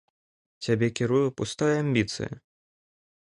[0.67, 2.31] Цябе кіруе пустая амбіцыя.